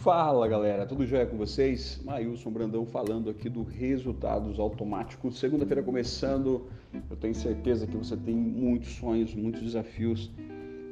Fala 0.00 0.46
galera, 0.46 0.86
tudo 0.86 1.04
jóia 1.04 1.26
com 1.26 1.36
vocês? 1.36 2.00
Mailson 2.04 2.52
Brandão 2.52 2.86
falando 2.86 3.28
aqui 3.28 3.48
do 3.48 3.64
Resultados 3.64 4.60
Automáticos. 4.60 5.40
Segunda-feira 5.40 5.82
começando, 5.82 6.68
eu 7.10 7.16
tenho 7.16 7.34
certeza 7.34 7.84
que 7.84 7.96
você 7.96 8.16
tem 8.16 8.32
muitos 8.32 8.90
sonhos, 8.92 9.34
muitos 9.34 9.60
desafios 9.60 10.30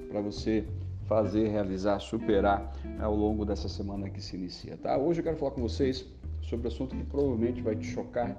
para 0.08 0.20
você 0.20 0.66
fazer, 1.04 1.46
realizar, 1.46 2.00
superar 2.00 2.76
ao 2.98 3.14
longo 3.14 3.44
dessa 3.44 3.68
semana 3.68 4.10
que 4.10 4.20
se 4.20 4.34
inicia, 4.34 4.76
tá? 4.76 4.98
Hoje 4.98 5.20
eu 5.20 5.24
quero 5.24 5.36
falar 5.36 5.52
com 5.52 5.62
vocês 5.62 6.04
sobre 6.42 6.66
um 6.66 6.72
assunto 6.72 6.96
que 6.96 7.04
provavelmente 7.04 7.62
vai 7.62 7.76
te 7.76 7.86
chocar, 7.86 8.36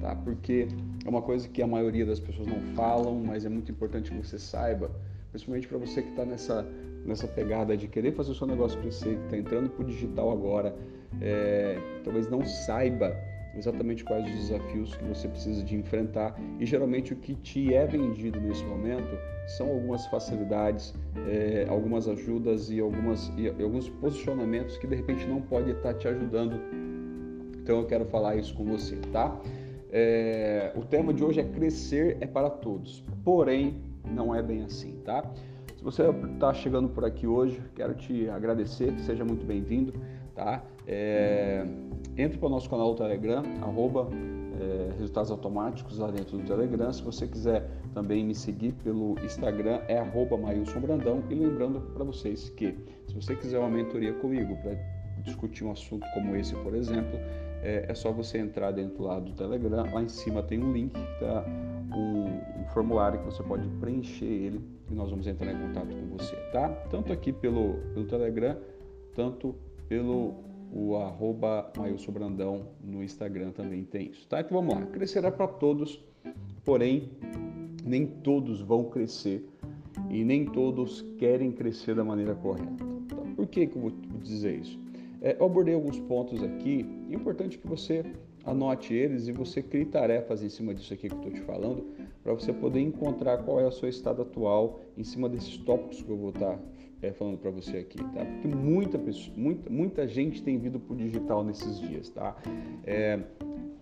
tá? 0.00 0.14
Porque 0.14 0.68
é 1.04 1.08
uma 1.08 1.22
coisa 1.22 1.48
que 1.48 1.60
a 1.60 1.66
maioria 1.66 2.06
das 2.06 2.20
pessoas 2.20 2.46
não 2.46 2.60
falam, 2.76 3.16
mas 3.16 3.44
é 3.44 3.48
muito 3.48 3.72
importante 3.72 4.12
que 4.12 4.16
você 4.16 4.38
saiba, 4.38 4.92
principalmente 5.34 5.66
para 5.66 5.78
você 5.78 6.00
que 6.00 6.10
está 6.10 6.24
nessa 6.24 6.64
nessa 7.04 7.28
pegada 7.28 7.76
de 7.76 7.86
querer 7.86 8.12
fazer 8.12 8.30
o 8.30 8.34
seu 8.34 8.46
negócio 8.46 8.80
crescer, 8.80 9.18
que 9.18 9.24
está 9.24 9.36
entrando 9.36 9.68
para 9.68 9.84
o 9.84 9.86
digital 9.86 10.30
agora, 10.30 10.74
é, 11.20 11.78
talvez 12.02 12.30
não 12.30 12.42
saiba 12.46 13.14
exatamente 13.54 14.02
quais 14.02 14.26
os 14.26 14.48
desafios 14.48 14.96
que 14.96 15.04
você 15.04 15.28
precisa 15.28 15.62
de 15.62 15.76
enfrentar 15.76 16.34
e 16.58 16.64
geralmente 16.64 17.12
o 17.12 17.16
que 17.16 17.34
te 17.34 17.74
é 17.74 17.86
vendido 17.86 18.40
nesse 18.40 18.64
momento 18.64 19.16
são 19.46 19.68
algumas 19.68 20.06
facilidades, 20.06 20.94
é, 21.28 21.66
algumas 21.68 22.08
ajudas 22.08 22.70
e, 22.70 22.80
algumas, 22.80 23.30
e 23.36 23.62
alguns 23.62 23.90
posicionamentos 23.90 24.78
que 24.78 24.86
de 24.86 24.96
repente 24.96 25.26
não 25.26 25.42
pode 25.42 25.72
estar 25.72 25.92
te 25.94 26.08
ajudando. 26.08 26.58
Então 27.62 27.80
eu 27.80 27.86
quero 27.86 28.06
falar 28.06 28.36
isso 28.36 28.54
com 28.54 28.64
você, 28.64 28.96
tá? 29.12 29.38
É, 29.92 30.72
o 30.74 30.80
tema 30.80 31.12
de 31.12 31.22
hoje 31.22 31.40
é 31.40 31.44
crescer 31.44 32.16
é 32.20 32.26
para 32.26 32.48
todos, 32.48 33.04
porém 33.22 33.93
não 34.04 34.34
é 34.34 34.42
bem 34.42 34.62
assim, 34.62 34.96
tá? 35.04 35.24
Se 35.76 35.82
você 35.82 36.02
está 36.08 36.52
chegando 36.54 36.88
por 36.88 37.04
aqui 37.04 37.26
hoje, 37.26 37.60
quero 37.74 37.94
te 37.94 38.28
agradecer, 38.28 38.92
que 38.94 39.02
seja 39.02 39.24
muito 39.24 39.44
bem-vindo, 39.44 39.92
tá? 40.34 40.64
É, 40.86 41.66
entre 42.16 42.38
para 42.38 42.46
o 42.46 42.50
nosso 42.50 42.68
canal 42.70 42.94
do 42.94 42.96
Telegram, 42.96 43.42
arroba 43.62 44.08
é, 44.60 44.92
Resultados 44.98 45.30
Automáticos 45.30 45.98
lá 45.98 46.10
dentro 46.10 46.38
do 46.38 46.44
Telegram. 46.44 46.92
Se 46.92 47.02
você 47.02 47.26
quiser 47.26 47.68
também 47.92 48.24
me 48.24 48.34
seguir 48.34 48.72
pelo 48.84 49.16
Instagram, 49.24 49.80
é 49.88 49.98
arroba 49.98 50.36
Brandão. 50.36 51.22
E 51.28 51.34
lembrando 51.34 51.80
para 51.92 52.04
vocês 52.04 52.48
que 52.50 52.76
se 53.06 53.14
você 53.14 53.34
quiser 53.36 53.58
uma 53.58 53.68
mentoria 53.68 54.12
comigo 54.14 54.56
para 54.62 54.76
discutir 55.22 55.64
um 55.64 55.72
assunto 55.72 56.06
como 56.14 56.36
esse, 56.36 56.54
por 56.56 56.74
exemplo, 56.74 57.18
é, 57.62 57.86
é, 57.88 57.94
só 57.94 58.12
você 58.12 58.38
entrar 58.38 58.70
dentro 58.70 59.02
lá 59.04 59.18
do 59.18 59.32
Telegram. 59.32 59.84
Lá 59.92 60.02
em 60.02 60.08
cima 60.08 60.42
tem 60.42 60.62
um 60.62 60.72
link, 60.72 60.92
tá? 61.18 61.44
um 61.96 62.23
formulário 62.74 63.20
que 63.20 63.24
você 63.24 63.42
pode 63.42 63.66
preencher 63.80 64.26
ele 64.26 64.60
e 64.90 64.94
nós 64.94 65.08
vamos 65.08 65.26
entrar 65.26 65.50
em 65.50 65.58
contato 65.58 65.94
com 65.94 66.18
você, 66.18 66.34
tá? 66.52 66.68
Tanto 66.90 67.12
aqui 67.12 67.32
pelo, 67.32 67.74
pelo 67.94 68.04
Telegram, 68.06 68.58
tanto 69.14 69.54
pelo 69.88 70.34
o 70.72 70.96
arroba 70.96 71.70
Mailson 71.78 72.12
no 72.82 73.02
Instagram 73.02 73.52
também 73.52 73.84
tem 73.84 74.10
isso, 74.10 74.26
tá? 74.26 74.40
Então 74.40 74.60
vamos 74.60 74.74
lá, 74.74 74.84
crescerá 74.86 75.30
para 75.30 75.46
todos, 75.46 76.04
porém 76.64 77.10
nem 77.84 78.06
todos 78.06 78.60
vão 78.60 78.84
crescer 78.84 79.48
e 80.10 80.24
nem 80.24 80.44
todos 80.44 81.02
querem 81.16 81.52
crescer 81.52 81.94
da 81.94 82.02
maneira 82.02 82.34
correta. 82.34 82.84
Tá? 83.08 83.16
Por 83.36 83.46
que, 83.46 83.68
que 83.68 83.76
eu 83.76 83.82
vou 83.82 83.92
dizer 84.20 84.58
isso? 84.58 84.80
É, 85.22 85.36
eu 85.38 85.46
abordei 85.46 85.74
alguns 85.74 86.00
pontos 86.00 86.42
aqui, 86.42 86.84
é 87.08 87.14
importante 87.14 87.56
que 87.56 87.68
você 87.68 88.04
anote 88.44 88.92
eles 88.92 89.26
e 89.26 89.32
você 89.32 89.62
crie 89.62 89.84
tarefas 89.84 90.42
em 90.42 90.48
cima 90.48 90.74
disso 90.74 90.92
aqui 90.92 91.08
que 91.08 91.14
eu 91.14 91.18
estou 91.18 91.32
te 91.32 91.40
falando, 91.40 91.86
para 92.22 92.32
você 92.32 92.52
poder 92.52 92.80
encontrar 92.80 93.38
qual 93.38 93.60
é 93.60 93.66
o 93.66 93.72
seu 93.72 93.88
estado 93.88 94.22
atual 94.22 94.80
em 94.96 95.04
cima 95.04 95.28
desses 95.28 95.56
tópicos 95.58 96.02
que 96.02 96.10
eu 96.10 96.16
vou 96.16 96.30
estar 96.30 96.56
tá, 96.56 96.58
é, 97.02 97.12
falando 97.12 97.38
para 97.38 97.50
você 97.50 97.78
aqui, 97.78 97.98
tá? 97.98 98.24
Porque 98.24 98.48
muita, 98.48 98.98
pessoa, 98.98 99.36
muita, 99.36 99.70
muita 99.70 100.08
gente 100.08 100.42
tem 100.42 100.58
vindo 100.58 100.78
para 100.78 100.94
o 100.94 100.96
digital 100.96 101.44
nesses 101.44 101.80
dias, 101.80 102.08
tá? 102.08 102.36
É, 102.84 103.20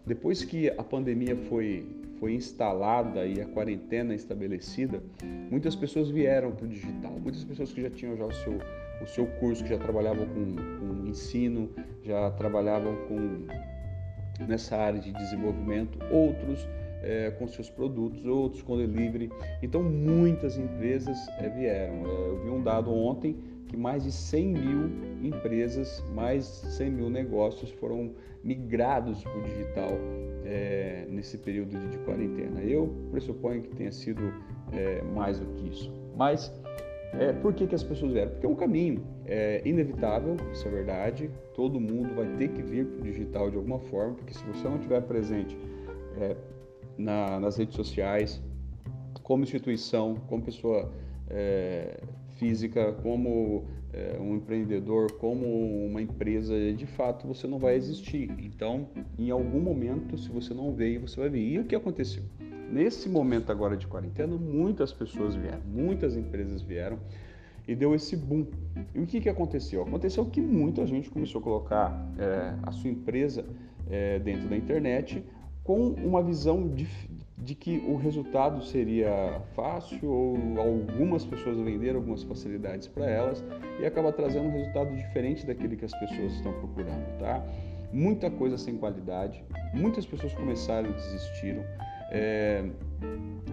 depois 0.06 0.45
que 0.45 0.69
a 0.71 0.83
pandemia 0.83 1.37
foi, 1.37 1.87
foi 2.19 2.34
instalada 2.34 3.27
e 3.27 3.41
a 3.41 3.47
quarentena 3.47 4.15
estabelecida, 4.15 5.03
muitas 5.51 5.77
pessoas 5.77 6.11
vieram 6.11 6.53
para 6.53 6.65
o 6.65 6.69
digital, 6.69 7.12
muitas 7.21 7.45
pessoas 7.45 7.72
que 7.72 7.81
já 7.83 7.91
tinham 7.91 8.17
já 8.17 8.25
o 8.25 8.33
seu, 8.33 8.59
o 9.01 9.06
seu 9.06 9.27
curso, 9.39 9.62
que 9.62 9.71
já 9.71 9.78
trabalhavam 9.78 10.27
com, 10.27 10.56
com 10.78 11.09
ensino, 11.09 11.71
já 12.03 12.31
trabalhavam 12.33 12.97
com 13.06 13.47
nessa 14.48 14.76
área 14.76 15.00
de 15.00 15.12
desenvolvimento, 15.12 15.98
outros 16.10 16.66
é, 17.03 17.30
com 17.32 17.47
seus 17.48 17.69
produtos, 17.69 18.25
outros 18.25 18.62
com 18.62 18.76
delivery. 18.76 19.30
Então, 19.62 19.82
muitas 19.82 20.56
empresas 20.56 21.16
é, 21.38 21.48
vieram. 21.48 22.06
É, 22.06 22.28
eu 22.28 22.41
vi 22.44 22.50
um 22.50 22.62
dado 22.62 22.92
ontem 22.92 23.36
que 23.69 23.76
mais 23.76 24.04
de 24.04 24.12
100 24.12 24.48
mil 24.48 24.91
empresas, 25.22 26.04
mais 26.14 26.62
de 26.62 26.72
100 26.72 26.91
mil 26.91 27.10
negócios 27.10 27.70
foram 27.72 28.12
migrados 28.44 29.22
para 29.22 29.38
o 29.38 29.42
digital 29.42 29.91
é, 30.44 31.06
nesse 31.09 31.38
período 31.38 31.78
de, 31.78 31.88
de, 31.88 31.98
quarentena. 31.98 32.60
Eu 32.60 32.92
pressuponho 33.10 33.62
que 33.62 33.69
tenha 33.69 33.92
sido 33.92 34.22
é, 34.72 35.03
mais 35.03 35.38
do 35.38 35.47
que 35.47 35.69
isso. 35.69 35.92
Mas 36.16 36.53
é, 37.19 37.33
por 37.33 37.53
que, 37.53 37.67
que 37.67 37.75
as 37.75 37.83
pessoas 37.83 38.12
vieram? 38.12 38.31
Porque 38.31 38.47
é 38.47 38.49
um 38.49 38.55
caminho 38.55 39.05
é 39.27 39.62
inevitável, 39.65 40.37
isso 40.53 40.67
é 40.67 40.71
verdade. 40.71 41.31
Todo 41.55 41.81
mundo 41.81 42.15
vai 42.15 42.27
ter 42.37 42.49
que 42.49 42.62
vir 42.62 42.87
para 42.87 43.00
o 43.00 43.03
digital 43.03 43.50
de 43.50 43.56
alguma 43.56 43.78
forma, 43.78 44.15
porque 44.15 44.34
se 44.34 44.45
você 44.45 44.69
não 44.69 44.77
estiver 44.77 45.00
presente 45.03 45.56
é, 46.19 46.37
na, 46.97 47.39
nas 47.39 47.56
redes 47.56 47.77
sociais, 47.77 48.43
como 49.22 49.45
instituição, 49.45 50.17
como 50.27 50.43
pessoa 50.43 50.93
é, 51.28 52.01
física, 52.39 52.93
como 53.03 53.65
é, 53.93 54.19
um 54.19 54.37
empreendedor, 54.37 55.12
como 55.12 55.47
uma 55.87 56.01
empresa, 56.01 56.55
de 56.72 56.87
fato 56.87 57.27
você 57.27 57.47
não 57.47 57.59
vai 57.59 57.77
existir. 57.77 58.31
Então, 58.39 58.89
em 59.19 59.31
algum 59.31 59.61
momento, 59.61 60.17
se 60.19 60.28
você 60.31 60.53
não 60.55 60.72
veio, 60.72 61.01
você 61.01 61.21
vai 61.21 61.28
vir. 61.28 61.53
E 61.53 61.59
o 61.61 61.65
que 61.65 61.77
aconteceu? 61.77 62.22
Nesse 62.72 63.06
momento 63.06 63.53
agora 63.53 63.77
de 63.77 63.87
quarentena, 63.87 64.34
muitas 64.34 64.94
pessoas 64.94 65.34
vieram, 65.34 65.60
muitas 65.66 66.16
empresas 66.16 66.62
vieram 66.62 66.99
e 67.69 67.75
deu 67.75 67.94
esse 67.94 68.16
boom. 68.16 68.47
E 68.94 68.99
o 68.99 69.06
que, 69.06 69.21
que 69.21 69.28
aconteceu? 69.28 69.83
Aconteceu 69.83 70.25
que 70.25 70.41
muita 70.41 70.87
gente 70.87 71.10
começou 71.10 71.43
a 71.43 71.44
colocar 71.44 72.12
é, 72.19 72.55
a 72.62 72.72
sua 72.72 72.88
empresa 72.88 73.44
é, 73.91 74.19
dentro 74.21 74.49
da 74.49 74.56
internet 74.56 75.22
com 75.62 75.88
uma 75.91 76.22
visão 76.22 76.66
de, 76.66 76.88
de, 77.37 77.55
que 77.55 77.77
o 77.87 77.97
resultado 77.97 78.65
seria 78.65 79.43
fácil 79.54 80.09
ou 80.09 80.39
algumas 80.59 81.27
pessoas 81.27 81.59
venderam 81.59 81.99
algumas 81.99 82.22
facilidades 82.22 82.89
para 82.89 83.04
elas 83.04 83.44
e 83.81 83.84
acaba 83.84 84.10
trazendo 84.10 84.47
um 84.47 84.53
resultado 84.53 84.97
diferente 84.97 85.47
daquele 85.47 85.77
que 85.77 85.84
as 85.84 85.93
pessoas 86.00 86.33
estão 86.33 86.53
procurando, 86.54 87.19
tá? 87.19 87.44
Muita 87.93 88.31
coisa 88.31 88.56
sem 88.56 88.78
qualidade, 88.78 89.44
muitas 89.75 90.06
pessoas 90.06 90.33
começaram 90.33 90.89
e 90.89 90.93
desistiram. 90.94 91.62
É, 92.15 92.62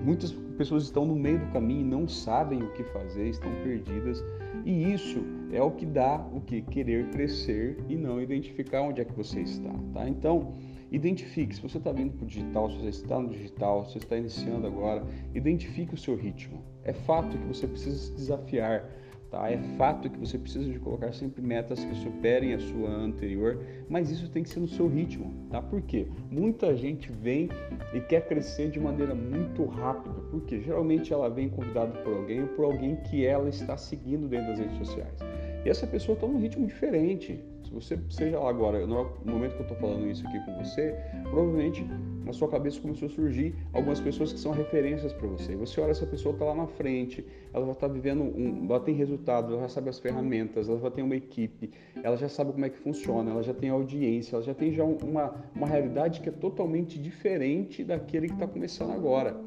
muitas 0.04 0.34
pessoas 0.58 0.84
estão 0.84 1.06
no 1.06 1.16
meio 1.16 1.40
do 1.40 1.46
caminho 1.54 1.80
e 1.80 1.84
não 1.86 2.10
sabem 2.10 2.62
o 2.62 2.74
que 2.74 2.84
fazer, 2.84 3.30
estão 3.30 3.50
perdidas. 3.64 4.22
E 4.66 4.94
isso 4.94 5.24
é 5.54 5.62
o 5.62 5.72
que 5.72 5.86
dá 5.86 6.18
o 6.34 6.42
que 6.42 6.62
querer 6.62 7.10
crescer 7.12 7.78
e 7.88 7.96
não 7.96 8.22
identificar 8.22 8.82
onde 8.82 9.00
é 9.00 9.06
que 9.06 9.14
você 9.14 9.40
está, 9.40 9.74
tá? 9.94 10.10
Então, 10.10 10.54
identifique 10.92 11.56
se 11.56 11.62
você 11.62 11.78
está 11.78 11.94
vindo 11.94 12.12
para 12.14 12.26
o 12.26 12.28
digital, 12.28 12.70
se 12.70 12.78
você 12.78 12.90
está 12.90 13.18
no 13.18 13.30
digital, 13.30 13.86
se 13.86 13.94
você 13.94 13.98
está 14.00 14.18
iniciando 14.18 14.68
agora, 14.68 15.06
identifique 15.34 15.94
o 15.94 15.98
seu 15.98 16.18
ritmo. 16.18 16.62
É 16.84 16.92
fato 16.92 17.38
que 17.38 17.48
você 17.48 17.66
precisa 17.66 17.98
se 17.98 18.12
desafiar 18.12 18.90
Tá? 19.30 19.52
É 19.52 19.60
fato 19.78 20.10
que 20.10 20.18
você 20.18 20.40
precisa 20.40 20.72
de 20.72 20.80
colocar 20.80 21.14
sempre 21.14 21.42
metas 21.42 21.84
que 21.84 21.94
superem 21.96 22.54
a 22.56 22.60
sua 22.60 22.90
anterior, 22.90 23.64
mas 23.88 24.10
isso 24.10 24.28
tem 24.30 24.42
que 24.42 24.50
ser 24.50 24.60
no 24.60 24.68
seu 24.68 24.88
ritmo. 24.88 25.32
Tá? 25.52 25.62
Por 25.62 25.82
quê? 25.84 26.08
Muita 26.32 26.76
gente 26.76 27.12
vem 27.12 27.48
e 27.94 28.02
quer 28.02 28.28
crescer 28.28 28.72
de 28.72 28.80
maneira 28.80 29.14
muito 29.14 29.66
rápida, 29.66 30.16
porque 30.32 30.60
geralmente 30.60 31.14
ela 31.14 31.30
vem 31.30 31.48
convidada 31.48 31.92
por 32.00 32.14
alguém 32.14 32.42
ou 32.42 32.48
por 32.48 32.66
alguém 32.66 32.96
que 32.96 33.24
ela 33.24 33.50
está 33.50 33.78
seguindo 33.78 34.28
dentro 34.28 34.48
das 34.48 34.60
redes 34.60 34.78
sociais. 34.78 35.20
E 35.64 35.70
essa 35.70 35.86
pessoa 35.86 36.16
está 36.16 36.26
num 36.26 36.40
ritmo 36.40 36.66
diferente. 36.66 37.40
Se 37.70 37.76
você 37.76 38.00
seja 38.10 38.40
lá 38.40 38.50
agora, 38.50 38.86
no 38.88 39.12
momento 39.26 39.54
que 39.54 39.60
eu 39.60 39.64
estou 39.64 39.78
falando 39.78 40.10
isso 40.10 40.28
aqui 40.28 40.40
com 40.44 40.58
você, 40.58 40.96
provavelmente 41.30 41.86
na 42.26 42.34
sua 42.34 42.48
cabeça 42.48 42.82
começou 42.82 43.08
a 43.08 43.12
surgir 43.12 43.56
algumas 43.74 44.00
pessoas 44.00 44.34
que 44.34 44.40
são 44.40 44.52
referências 44.52 45.14
para 45.14 45.28
você. 45.28 45.56
Você 45.56 45.80
olha 45.80 45.92
essa 45.92 46.06
pessoa 46.06 46.34
está 46.34 46.46
lá 46.46 46.56
na 46.56 46.66
frente, 46.66 47.24
ela 47.54 47.72
está 47.72 47.88
vivendo, 47.88 48.24
um, 48.24 48.66
ela 48.68 48.80
tem 48.80 48.96
resultado, 48.96 49.54
ela 49.54 49.62
já 49.64 49.70
sabe 49.70 49.90
as 49.90 50.00
ferramentas, 50.00 50.68
ela 50.68 50.80
já 50.80 50.90
tem 50.90 51.04
uma 51.04 51.16
equipe, 51.16 51.70
ela 52.04 52.18
já 52.18 52.28
sabe 52.28 52.52
como 52.52 52.66
é 52.66 52.70
que 52.70 52.78
funciona, 52.78 53.30
ela 53.30 53.44
já 53.44 53.54
tem 53.54 53.70
audiência, 53.70 54.36
ela 54.36 54.44
já 54.44 54.54
tem 54.54 54.74
já 54.74 54.84
uma, 54.84 55.36
uma 55.56 55.68
realidade 55.68 56.22
que 56.22 56.30
é 56.30 56.32
totalmente 56.32 57.00
diferente 57.00 57.84
daquele 57.84 58.28
que 58.28 58.34
está 58.34 58.48
começando 58.48 58.92
agora. 58.92 59.40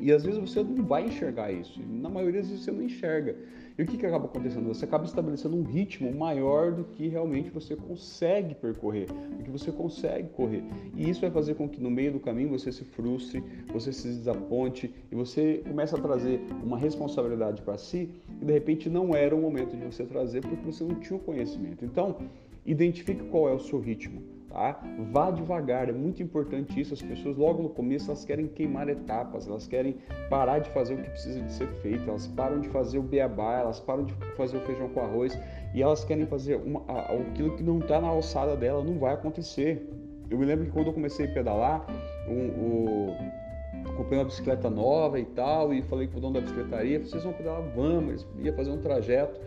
E 0.00 0.12
às 0.12 0.24
vezes 0.24 0.38
você 0.38 0.62
não 0.62 0.84
vai 0.84 1.06
enxergar 1.06 1.52
isso. 1.52 1.80
Na 1.88 2.08
maioria 2.08 2.40
das 2.40 2.50
vezes 2.50 2.64
você 2.64 2.72
não 2.72 2.82
enxerga. 2.82 3.36
E 3.76 3.82
o 3.82 3.86
que, 3.86 3.96
que 3.98 4.06
acaba 4.06 4.26
acontecendo? 4.26 4.68
Você 4.68 4.84
acaba 4.84 5.04
estabelecendo 5.04 5.56
um 5.56 5.64
ritmo 5.64 6.14
maior 6.14 6.70
do 6.70 6.84
que 6.84 7.08
realmente 7.08 7.50
você 7.50 7.74
consegue 7.74 8.54
percorrer, 8.54 9.06
do 9.06 9.42
que 9.42 9.50
você 9.50 9.72
consegue 9.72 10.28
correr. 10.28 10.62
E 10.96 11.10
isso 11.10 11.20
vai 11.20 11.30
fazer 11.30 11.54
com 11.54 11.68
que 11.68 11.80
no 11.80 11.90
meio 11.90 12.12
do 12.12 12.20
caminho 12.20 12.50
você 12.50 12.70
se 12.70 12.84
frustre, 12.84 13.42
você 13.72 13.92
se 13.92 14.06
desaponte 14.06 14.94
e 15.10 15.14
você 15.16 15.60
começa 15.66 15.96
a 15.96 16.00
trazer 16.00 16.40
uma 16.62 16.78
responsabilidade 16.78 17.62
para 17.62 17.76
si 17.76 18.10
que 18.38 18.44
de 18.44 18.52
repente 18.52 18.88
não 18.88 19.12
era 19.12 19.34
o 19.34 19.40
momento 19.40 19.76
de 19.76 19.84
você 19.84 20.04
trazer 20.04 20.40
porque 20.40 20.64
você 20.64 20.84
não 20.84 20.94
tinha 21.00 21.16
o 21.16 21.20
conhecimento. 21.20 21.84
Então, 21.84 22.16
identifique 22.64 23.24
qual 23.24 23.48
é 23.48 23.52
o 23.52 23.58
seu 23.58 23.80
ritmo 23.80 24.33
Tá? 24.54 24.80
Vá 25.10 25.32
devagar, 25.32 25.88
é 25.88 25.92
muito 25.92 26.22
importante 26.22 26.80
isso. 26.80 26.94
As 26.94 27.02
pessoas 27.02 27.36
logo 27.36 27.60
no 27.60 27.68
começo 27.68 28.08
elas 28.08 28.24
querem 28.24 28.46
queimar 28.46 28.88
etapas, 28.88 29.48
elas 29.48 29.66
querem 29.66 29.96
parar 30.30 30.60
de 30.60 30.70
fazer 30.70 30.94
o 30.94 30.98
que 30.98 31.10
precisa 31.10 31.40
de 31.40 31.52
ser 31.52 31.66
feito, 31.82 32.08
elas 32.08 32.28
param 32.28 32.60
de 32.60 32.68
fazer 32.68 32.98
o 32.98 33.02
beabá, 33.02 33.58
elas 33.58 33.80
param 33.80 34.04
de 34.04 34.14
fazer 34.36 34.58
o 34.58 34.60
feijão 34.60 34.88
com 34.90 35.00
arroz 35.00 35.36
e 35.74 35.82
elas 35.82 36.04
querem 36.04 36.24
fazer 36.26 36.54
uma, 36.54 36.84
aquilo 36.88 37.56
que 37.56 37.64
não 37.64 37.80
está 37.80 38.00
na 38.00 38.06
alçada 38.06 38.54
dela, 38.54 38.84
não 38.84 38.96
vai 38.96 39.14
acontecer. 39.14 39.90
Eu 40.30 40.38
me 40.38 40.44
lembro 40.44 40.66
que 40.66 40.70
quando 40.70 40.86
eu 40.86 40.92
comecei 40.92 41.26
a 41.26 41.32
pedalar, 41.34 41.84
um, 42.28 43.12
comprei 43.96 44.20
uma 44.20 44.24
bicicleta 44.24 44.70
nova 44.70 45.18
e 45.18 45.24
tal, 45.24 45.74
e 45.74 45.82
falei 45.82 46.06
com 46.06 46.18
o 46.18 46.20
dono 46.20 46.34
da 46.34 46.40
bicicletaria, 46.40 47.00
vocês 47.00 47.24
vão 47.24 47.32
pedalar? 47.32 47.62
Vamos, 47.74 48.24
ia 48.38 48.52
fazer 48.52 48.70
um 48.70 48.80
trajeto. 48.80 49.40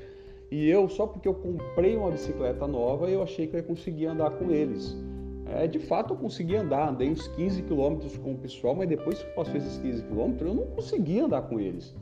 E 0.50 0.70
eu, 0.70 0.88
só 0.88 1.06
porque 1.06 1.28
eu 1.28 1.34
comprei 1.34 1.98
uma 1.98 2.12
bicicleta 2.12 2.66
nova, 2.68 3.10
eu 3.10 3.22
achei 3.22 3.48
que 3.48 3.56
eu 3.56 3.60
ia 3.60 3.66
conseguir 3.66 4.06
andar 4.06 4.32
com 4.32 4.50
eles. 4.50 4.98
É, 5.46 5.68
de 5.68 5.80
fato, 5.80 6.14
eu 6.14 6.18
consegui 6.18 6.56
andar, 6.56 6.90
andei 6.90 7.10
uns 7.10 7.28
15 7.30 7.64
quilômetros 7.64 8.18
com 8.18 8.34
o 8.34 8.38
pessoal, 8.38 8.76
mas 8.76 8.88
depois 8.88 9.22
que 9.22 9.30
passou 9.34 9.56
esses 9.56 9.78
15 9.78 10.04
quilômetros, 10.04 10.50
eu 10.50 10.56
não 10.56 10.68
consegui 10.68 11.20
andar 11.20 11.44
com 11.44 11.60
eles. 11.60 11.96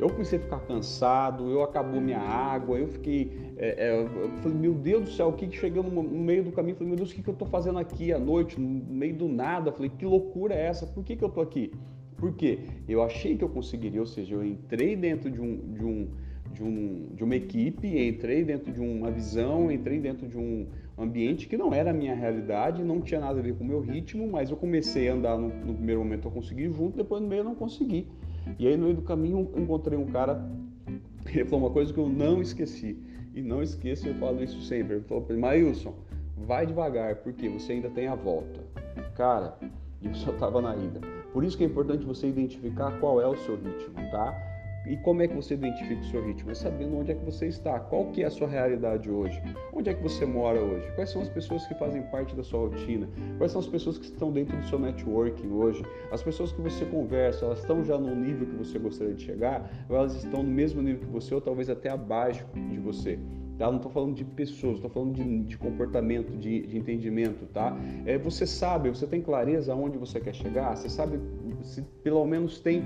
Eu 0.00 0.10
comecei 0.10 0.38
a 0.38 0.42
ficar 0.42 0.60
cansado, 0.60 1.48
eu 1.48 1.62
acabou 1.62 2.00
minha 2.00 2.18
água, 2.18 2.78
eu 2.78 2.88
fiquei. 2.88 3.32
É, 3.56 3.88
é, 3.88 4.02
eu 4.02 4.30
falei, 4.42 4.58
meu 4.58 4.74
Deus 4.74 5.04
do 5.04 5.10
céu, 5.10 5.28
o 5.28 5.32
que, 5.32 5.46
que 5.46 5.56
chegou 5.56 5.82
no, 5.82 6.02
meio 6.02 6.44
do 6.44 6.52
caminho? 6.52 6.72
Eu 6.72 6.78
falei, 6.78 6.88
meu 6.88 6.96
Deus, 6.96 7.12
o 7.12 7.14
que, 7.14 7.22
que 7.22 7.28
eu 7.28 7.32
estou 7.32 7.48
fazendo 7.48 7.78
aqui 7.78 8.12
à 8.12 8.18
noite, 8.18 8.60
no 8.60 8.68
meio 8.68 9.14
do 9.14 9.28
nada? 9.28 9.68
Eu 9.68 9.72
falei, 9.72 9.90
que 9.90 10.04
loucura 10.04 10.54
é 10.54 10.66
essa? 10.66 10.86
Por 10.86 11.04
que, 11.04 11.16
que 11.16 11.24
eu 11.24 11.28
estou 11.28 11.42
aqui? 11.42 11.72
Por 12.16 12.32
quê? 12.34 12.58
Eu 12.88 13.02
achei 13.02 13.36
que 13.36 13.44
eu 13.44 13.48
conseguiria, 13.48 14.00
ou 14.00 14.06
seja, 14.06 14.34
eu 14.34 14.44
entrei 14.44 14.96
dentro 14.96 15.30
de 15.30 15.40
um, 15.40 15.56
de 15.72 15.84
um 15.84 16.08
de, 16.54 16.62
um, 16.62 17.08
de 17.14 17.24
uma 17.24 17.34
equipe, 17.34 17.86
entrei 17.86 18.44
dentro 18.44 18.72
de 18.72 18.80
uma 18.80 19.10
visão, 19.10 19.70
entrei 19.70 19.98
dentro 19.98 20.28
de 20.28 20.38
um 20.38 20.66
ambiente 20.96 21.48
que 21.48 21.56
não 21.56 21.74
era 21.74 21.90
a 21.90 21.92
minha 21.92 22.14
realidade, 22.14 22.82
não 22.82 23.00
tinha 23.00 23.20
nada 23.20 23.40
a 23.40 23.42
ver 23.42 23.54
com 23.54 23.64
o 23.64 23.66
meu 23.66 23.80
ritmo, 23.80 24.30
mas 24.30 24.50
eu 24.50 24.56
comecei 24.56 25.08
a 25.08 25.14
andar 25.14 25.36
no, 25.36 25.48
no 25.48 25.74
primeiro 25.74 26.00
momento 26.00 26.28
eu 26.28 26.30
consegui 26.30 26.70
junto, 26.70 26.96
depois 26.96 27.20
no 27.20 27.28
meio 27.28 27.40
eu 27.40 27.44
não 27.44 27.54
consegui. 27.54 28.06
E 28.58 28.68
aí 28.68 28.76
no 28.76 28.84
meio 28.84 28.96
do 28.96 29.02
caminho 29.02 29.50
encontrei 29.56 29.98
um 29.98 30.06
cara, 30.06 30.48
ele 31.26 31.44
falou 31.44 31.66
uma 31.66 31.72
coisa 31.72 31.92
que 31.92 31.98
eu 31.98 32.08
não 32.08 32.40
esqueci, 32.40 32.96
e 33.34 33.42
não 33.42 33.60
esqueço, 33.60 34.06
eu 34.06 34.14
falo 34.14 34.42
isso 34.42 34.62
sempre. 34.62 34.94
Ele 34.94 35.04
falou 35.04 35.24
para 35.24 35.34
mim, 35.34 35.40
Mailson, 35.40 35.92
vai 36.36 36.64
devagar, 36.64 37.16
porque 37.16 37.48
você 37.48 37.72
ainda 37.72 37.90
tem 37.90 38.06
a 38.06 38.14
volta. 38.14 38.60
Cara, 39.16 39.58
eu 40.00 40.14
só 40.14 40.30
estava 40.30 40.62
na 40.62 40.76
ida. 40.76 41.00
Por 41.32 41.42
isso 41.42 41.58
que 41.58 41.64
é 41.64 41.66
importante 41.66 42.06
você 42.06 42.28
identificar 42.28 42.92
qual 43.00 43.20
é 43.20 43.26
o 43.26 43.36
seu 43.38 43.56
ritmo, 43.56 43.94
tá? 44.12 44.53
E 44.86 44.96
como 44.98 45.22
é 45.22 45.28
que 45.28 45.34
você 45.34 45.54
identifica 45.54 46.00
o 46.00 46.04
seu 46.04 46.24
ritmo? 46.24 46.50
É 46.50 46.54
sabendo 46.54 46.98
onde 46.98 47.12
é 47.12 47.14
que 47.14 47.24
você 47.24 47.46
está, 47.46 47.80
qual 47.80 48.06
que 48.06 48.22
é 48.22 48.26
a 48.26 48.30
sua 48.30 48.46
realidade 48.46 49.10
hoje, 49.10 49.40
onde 49.72 49.88
é 49.88 49.94
que 49.94 50.02
você 50.02 50.26
mora 50.26 50.60
hoje, 50.60 50.86
quais 50.94 51.10
são 51.10 51.22
as 51.22 51.28
pessoas 51.28 51.66
que 51.66 51.74
fazem 51.74 52.02
parte 52.02 52.36
da 52.36 52.42
sua 52.42 52.68
rotina, 52.68 53.08
quais 53.38 53.52
são 53.52 53.60
as 53.60 53.66
pessoas 53.66 53.96
que 53.96 54.04
estão 54.04 54.30
dentro 54.30 54.56
do 54.56 54.64
seu 54.66 54.78
networking 54.78 55.50
hoje, 55.50 55.82
as 56.12 56.22
pessoas 56.22 56.52
que 56.52 56.60
você 56.60 56.84
conversa, 56.84 57.46
elas 57.46 57.60
estão 57.60 57.82
já 57.82 57.96
no 57.96 58.14
nível 58.14 58.46
que 58.46 58.56
você 58.56 58.78
gostaria 58.78 59.14
de 59.14 59.22
chegar, 59.22 59.70
ou 59.88 59.96
elas 59.96 60.14
estão 60.16 60.42
no 60.42 60.50
mesmo 60.50 60.82
nível 60.82 61.00
que 61.00 61.12
você, 61.12 61.34
ou 61.34 61.40
talvez 61.40 61.70
até 61.70 61.88
abaixo 61.88 62.44
de 62.70 62.78
você. 62.78 63.18
Tá? 63.58 63.68
Não 63.68 63.76
estou 63.76 63.90
falando 63.90 64.14
de 64.14 64.24
pessoas, 64.24 64.76
estou 64.76 64.90
falando 64.90 65.14
de, 65.14 65.44
de 65.44 65.56
comportamento, 65.56 66.36
de, 66.36 66.66
de, 66.66 66.76
entendimento, 66.76 67.46
tá? 67.46 67.76
É, 68.04 68.18
você 68.18 68.46
sabe, 68.46 68.88
você 68.90 69.06
tem 69.06 69.22
clareza 69.22 69.72
aonde 69.72 69.96
você 69.96 70.18
quer 70.18 70.34
chegar, 70.34 70.76
você 70.76 70.88
sabe, 70.88 71.20
se 71.62 71.82
pelo 72.02 72.26
menos 72.26 72.58
tem 72.58 72.84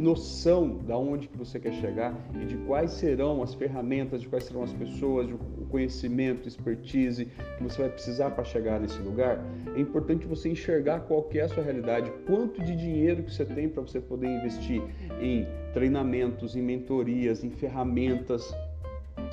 noção 0.00 0.78
da 0.86 0.96
onde 0.96 1.28
que 1.28 1.36
você 1.36 1.60
quer 1.60 1.74
chegar 1.74 2.16
e 2.40 2.46
de 2.46 2.56
quais 2.58 2.92
serão 2.92 3.42
as 3.42 3.54
ferramentas, 3.54 4.22
de 4.22 4.28
quais 4.28 4.44
serão 4.44 4.62
as 4.62 4.72
pessoas, 4.72 5.30
o 5.30 5.66
conhecimento, 5.66 6.48
expertise 6.48 7.26
que 7.26 7.62
você 7.62 7.82
vai 7.82 7.90
precisar 7.90 8.30
para 8.30 8.42
chegar 8.42 8.80
nesse 8.80 8.98
lugar. 9.02 9.44
É 9.76 9.80
importante 9.80 10.26
você 10.26 10.48
enxergar 10.48 11.00
qual 11.00 11.28
é 11.34 11.40
a 11.40 11.48
sua 11.48 11.62
realidade, 11.62 12.10
quanto 12.26 12.62
de 12.62 12.74
dinheiro 12.74 13.22
que 13.22 13.32
você 13.32 13.44
tem 13.44 13.68
para 13.68 13.82
você 13.82 14.00
poder 14.00 14.26
investir 14.26 14.82
em 15.20 15.46
treinamentos, 15.74 16.56
em 16.56 16.62
mentorias, 16.62 17.44
em 17.44 17.50
ferramentas 17.50 18.52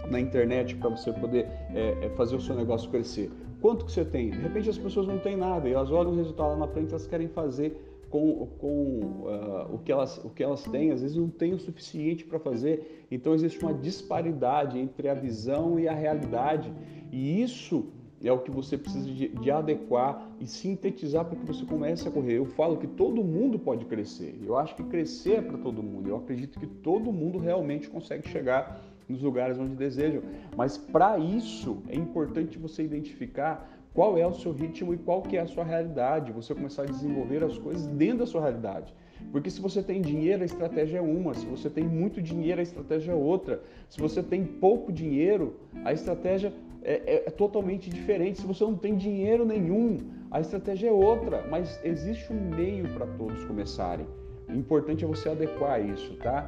na 0.10 0.20
internet 0.20 0.76
para 0.76 0.90
você 0.90 1.12
poder 1.14 1.48
é, 1.74 1.98
é, 2.02 2.10
fazer 2.16 2.36
o 2.36 2.42
seu 2.42 2.56
negócio 2.56 2.90
crescer. 2.90 3.32
Quanto 3.62 3.86
que 3.86 3.92
você 3.92 4.06
tem? 4.06 4.30
De 4.30 4.38
repente 4.38 4.70
as 4.70 4.78
pessoas 4.78 5.08
não 5.08 5.18
têm 5.18 5.36
nada 5.36 5.68
e 5.68 5.74
elas 5.74 5.92
olham 5.92 6.12
o 6.12 6.16
resultado 6.16 6.50
lá 6.50 6.58
na 6.58 6.68
frente, 6.68 6.90
elas 6.90 7.08
querem 7.08 7.28
fazer 7.28 7.76
com, 8.10 8.48
com 8.58 9.00
uh, 9.26 9.76
o, 9.76 9.80
que 9.80 9.92
elas, 9.92 10.18
o 10.24 10.30
que 10.30 10.44
elas 10.44 10.64
têm, 10.64 10.92
às 10.92 11.02
vezes 11.02 11.18
não 11.18 11.30
tem 11.30 11.54
o 11.54 11.60
suficiente 11.60 12.24
para 12.24 12.40
fazer. 12.40 13.06
Então 13.12 13.34
existe 13.34 13.62
uma 13.62 13.74
disparidade 13.74 14.80
entre 14.80 15.10
a 15.10 15.14
visão 15.14 15.80
e 15.80 15.88
a 15.88 15.94
realidade. 15.94 16.72
E 17.12 17.42
isso 17.42 17.88
é 18.24 18.32
o 18.32 18.40
que 18.40 18.50
você 18.50 18.78
precisa 18.78 19.06
de, 19.06 19.28
de, 19.28 19.52
adequar 19.52 20.28
e 20.40 20.48
sintetizar 20.48 21.26
para 21.26 21.38
que 21.38 21.46
você 21.46 21.66
comece 21.66 22.08
a 22.08 22.12
correr. 22.12 22.38
Eu 22.38 22.46
falo 22.46 22.78
que 22.78 22.88
todo 22.88 23.24
mundo 23.24 23.60
pode 23.60 23.86
crescer. 23.86 24.40
Eu 24.44 24.58
acho 24.58 24.76
que 24.76 24.84
crescer 24.84 25.34
é 25.34 25.42
para 25.42 25.58
todo 25.58 25.84
mundo. 25.84 26.10
Eu 26.10 26.18
acredito 26.18 26.60
que 26.60 26.68
todo 26.68 27.12
mundo 27.12 27.38
realmente 27.38 27.90
consegue 27.90 28.28
chegar 28.28 28.82
nos 29.08 29.22
lugares 29.22 29.58
onde 29.58 29.76
desejam. 29.76 30.22
Mas 30.56 30.78
para 30.78 31.18
isso 31.20 31.82
é 31.88 31.96
importante 31.96 32.58
você 32.58 32.84
identificar 32.84 33.77
qual 33.98 34.16
é 34.16 34.28
o 34.28 34.32
seu 34.32 34.52
ritmo 34.52 34.94
e 34.94 34.98
qual 34.98 35.24
que 35.24 35.38
é 35.38 35.40
a 35.42 35.48
sua 35.48 35.64
realidade. 35.64 36.32
Você 36.32 36.54
começar 36.54 36.84
a 36.84 36.86
desenvolver 36.86 37.44
as 37.44 37.58
coisas 37.58 37.88
dentro 37.88 38.20
da 38.20 38.26
sua 38.28 38.42
realidade. 38.42 38.94
Porque 39.32 39.50
se 39.50 39.60
você 39.60 39.82
tem 39.82 40.02
dinheiro, 40.02 40.44
a 40.44 40.46
estratégia 40.46 41.00
é 41.00 41.02
uma. 41.02 41.34
Se 41.34 41.48
você 41.48 41.68
tem 41.68 41.84
muito 41.84 42.22
dinheiro, 42.22 42.60
a 42.60 42.62
estratégia 42.62 43.14
é 43.14 43.16
outra. 43.16 43.60
Se 43.90 44.00
você 44.00 44.22
tem 44.22 44.46
pouco 44.46 44.94
dinheiro, 44.94 45.56
a 45.84 45.92
estratégia 45.92 46.54
é, 46.84 46.94
é, 46.94 47.24
é 47.26 47.32
totalmente 47.32 47.90
diferente. 47.90 48.40
Se 48.40 48.46
você 48.46 48.64
não 48.64 48.76
tem 48.76 48.96
dinheiro 48.96 49.44
nenhum, 49.44 49.98
a 50.30 50.40
estratégia 50.42 50.90
é 50.90 50.92
outra. 50.92 51.48
Mas 51.50 51.84
existe 51.84 52.32
um 52.32 52.56
meio 52.56 52.88
para 52.94 53.08
todos 53.08 53.44
começarem. 53.46 54.06
O 54.48 54.54
importante 54.54 55.04
é 55.06 55.08
você 55.08 55.28
adequar 55.28 55.84
isso, 55.84 56.16
tá? 56.18 56.48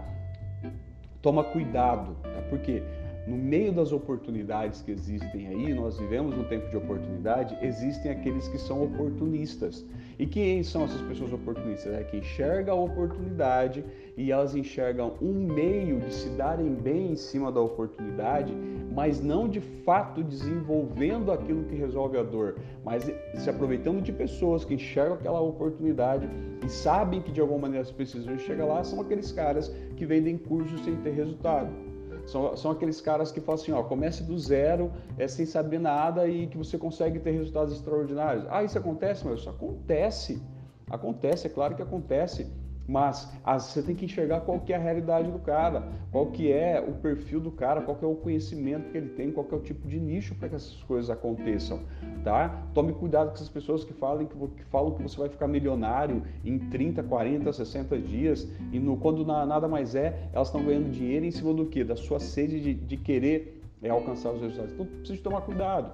Toma 1.19 1.43
cuidado, 1.43 2.15
tá? 2.21 2.43
porque 2.47 2.83
no 3.29 3.37
meio 3.37 3.71
das 3.71 3.91
oportunidades 3.91 4.81
que 4.81 4.91
existem 4.91 5.47
aí, 5.47 5.71
nós 5.71 5.99
vivemos 5.99 6.35
um 6.35 6.43
tempo 6.45 6.67
de 6.67 6.75
oportunidade, 6.75 7.55
existem 7.61 8.09
aqueles 8.11 8.47
que 8.47 8.57
são 8.57 8.83
oportunistas. 8.83 9.85
E 10.17 10.25
quem 10.25 10.63
são 10.63 10.85
essas 10.85 10.99
pessoas 11.01 11.31
oportunistas? 11.31 11.93
É 11.93 12.03
que 12.03 12.17
enxerga 12.17 12.71
a 12.71 12.75
oportunidade 12.75 13.85
e 14.17 14.31
elas 14.31 14.55
enxergam 14.55 15.13
um 15.21 15.31
meio 15.31 15.99
de 15.99 16.11
se 16.11 16.29
darem 16.29 16.73
bem 16.73 17.11
em 17.11 17.15
cima 17.15 17.51
da 17.51 17.61
oportunidade, 17.61 18.51
mas 18.91 19.21
não 19.21 19.47
de 19.47 19.61
fato 19.61 20.23
desenvolvendo 20.23 21.31
aquilo 21.31 21.63
que 21.65 21.75
resolve 21.75 22.17
a 22.17 22.23
dor, 22.23 22.57
mas 22.83 23.03
se 23.35 23.49
aproveitando 23.49 24.01
de 24.01 24.11
pessoas 24.11 24.65
que 24.65 24.73
enxergam 24.73 25.13
aquela 25.13 25.39
oportunidade 25.39 26.27
e 26.65 26.69
sabem 26.69 27.21
que 27.21 27.31
de 27.31 27.39
alguma 27.39 27.59
maneira 27.59 27.85
elas 27.85 27.91
precisam 27.91 28.37
chegar 28.39 28.65
lá, 28.65 28.83
são 28.83 28.99
aqueles 28.99 29.31
caras 29.31 29.71
que 29.95 30.05
vendem 30.05 30.35
cursos 30.35 30.83
sem 30.83 30.95
ter 30.97 31.11
resultado. 31.11 31.88
São, 32.29 32.55
são 32.55 32.71
aqueles 32.71 33.01
caras 33.01 33.31
que 33.31 33.39
falam 33.39 33.61
assim, 33.61 33.71
ó, 33.71 33.83
comece 33.83 34.23
do 34.23 34.37
zero, 34.37 34.91
é, 35.17 35.27
sem 35.27 35.45
saber 35.45 35.79
nada 35.79 36.27
e 36.27 36.47
que 36.47 36.57
você 36.57 36.77
consegue 36.77 37.19
ter 37.19 37.31
resultados 37.31 37.73
extraordinários. 37.73 38.45
Ah, 38.49 38.63
isso 38.63 38.77
acontece? 38.77 39.25
Mas 39.25 39.41
isso 39.41 39.49
acontece. 39.49 40.41
Acontece, 40.89 41.47
é 41.47 41.49
claro 41.49 41.75
que 41.75 41.81
acontece 41.81 42.47
mas 42.89 43.31
você 43.59 43.83
tem 43.83 43.95
que 43.95 44.05
enxergar 44.05 44.41
qual 44.41 44.59
que 44.59 44.73
é 44.73 44.75
a 44.75 44.79
realidade 44.79 45.29
do 45.29 45.37
cara, 45.37 45.87
qual 46.11 46.25
que 46.31 46.51
é 46.51 46.83
o 46.85 46.93
perfil 46.93 47.39
do 47.39 47.51
cara, 47.51 47.83
qual 47.83 47.95
que 47.95 48.03
é 48.03 48.07
o 48.07 48.15
conhecimento 48.15 48.89
que 48.89 48.97
ele 48.97 49.09
tem, 49.09 49.31
qual 49.31 49.45
que 49.45 49.53
é 49.53 49.57
o 49.57 49.61
tipo 49.61 49.87
de 49.87 49.99
nicho 49.99 50.33
para 50.33 50.49
que 50.49 50.55
essas 50.55 50.81
coisas 50.83 51.07
aconteçam, 51.11 51.81
tá? 52.23 52.63
Tome 52.73 52.91
cuidado 52.93 53.27
com 53.27 53.35
essas 53.35 53.47
pessoas 53.47 53.83
que 53.83 53.93
falam 53.93 54.25
que, 54.25 54.35
que 54.35 54.63
falam 54.71 54.95
que 54.95 55.03
você 55.03 55.15
vai 55.19 55.29
ficar 55.29 55.47
milionário 55.47 56.23
em 56.43 56.57
30, 56.57 57.03
40, 57.03 57.53
60 57.53 57.99
dias 57.99 58.49
e 58.73 58.79
no, 58.79 58.97
quando 58.97 59.23
nada 59.23 59.67
mais 59.67 59.93
é, 59.93 60.27
elas 60.33 60.47
estão 60.47 60.63
ganhando 60.65 60.89
dinheiro 60.89 61.25
em 61.25 61.31
cima 61.31 61.53
do 61.53 61.67
que? 61.67 61.83
Da 61.83 61.95
sua 61.95 62.19
sede 62.19 62.59
de, 62.59 62.73
de 62.73 62.97
querer 62.97 63.61
é, 63.83 63.89
alcançar 63.89 64.31
os 64.31 64.41
resultados. 64.41 64.73
Então 64.73 64.87
precisa 64.87 65.21
tomar 65.21 65.41
cuidado. 65.41 65.93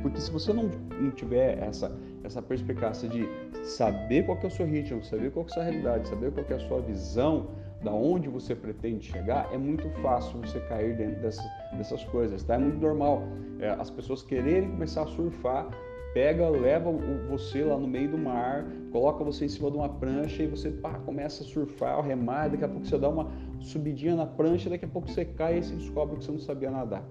Porque 0.00 0.18
se 0.18 0.30
você 0.30 0.54
não, 0.54 0.64
não 1.00 1.10
tiver 1.10 1.58
essa, 1.58 1.94
essa 2.24 2.42
perspicácia 2.42 3.08
de 3.08 3.28
saber 3.62 4.24
qual 4.24 4.38
é 4.42 4.46
o 4.46 4.50
seu 4.50 4.66
ritmo, 4.66 5.04
saber 5.04 5.30
qual 5.30 5.44
é 5.44 5.50
a 5.50 5.52
sua 5.52 5.62
realidade, 5.62 6.08
saber 6.08 6.32
qual 6.32 6.46
é 6.48 6.54
a 6.54 6.60
sua 6.60 6.80
visão, 6.80 7.48
da 7.82 7.92
onde 7.92 8.28
você 8.28 8.54
pretende 8.54 9.04
chegar, 9.04 9.46
é 9.52 9.58
muito 9.58 9.88
fácil 10.00 10.40
você 10.40 10.58
cair 10.60 10.96
dentro 10.96 11.20
dessas, 11.20 11.44
dessas 11.76 12.02
coisas, 12.04 12.42
tá? 12.42 12.54
É 12.54 12.58
muito 12.58 12.78
normal 12.78 13.22
é, 13.60 13.68
as 13.68 13.90
pessoas 13.90 14.22
quererem 14.22 14.70
começar 14.70 15.02
a 15.02 15.06
surfar 15.06 15.68
pega, 16.14 16.48
leva 16.48 16.92
você 17.28 17.64
lá 17.64 17.76
no 17.76 17.88
meio 17.88 18.12
do 18.12 18.16
mar, 18.16 18.64
coloca 18.92 19.24
você 19.24 19.46
em 19.46 19.48
cima 19.48 19.68
de 19.68 19.76
uma 19.76 19.88
prancha 19.88 20.44
e 20.44 20.46
você 20.46 20.70
pá, 20.70 20.94
começa 21.00 21.42
a 21.42 21.46
surfar, 21.46 22.00
remar, 22.02 22.48
daqui 22.48 22.64
a 22.64 22.68
pouco 22.68 22.86
você 22.86 22.96
dá 22.96 23.08
uma 23.08 23.28
subidinha 23.58 24.14
na 24.14 24.24
prancha, 24.24 24.70
daqui 24.70 24.84
a 24.84 24.88
pouco 24.88 25.10
você 25.10 25.24
cai 25.24 25.58
e 25.58 25.62
você 25.64 25.74
descobre 25.74 26.16
que 26.16 26.24
você 26.24 26.30
não 26.30 26.38
sabia 26.38 26.70
nadar. 26.70 27.04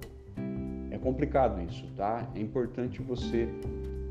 É 0.90 0.98
complicado 0.98 1.62
isso, 1.62 1.86
tá? 1.98 2.26
É 2.34 2.40
importante 2.40 3.02
você 3.02 3.50